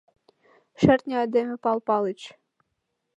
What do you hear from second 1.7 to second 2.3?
Палыч!»